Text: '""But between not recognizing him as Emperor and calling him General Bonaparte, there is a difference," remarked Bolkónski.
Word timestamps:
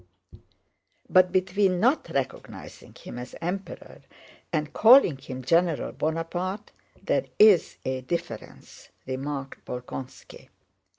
'""But 1.11 1.31
between 1.31 1.79
not 1.79 2.09
recognizing 2.11 2.95
him 2.95 3.19
as 3.19 3.35
Emperor 3.39 4.01
and 4.51 4.73
calling 4.73 5.17
him 5.19 5.43
General 5.43 5.91
Bonaparte, 5.91 6.71
there 7.03 7.25
is 7.37 7.77
a 7.85 8.01
difference," 8.01 8.89
remarked 9.05 9.63
Bolkónski. 9.63 10.49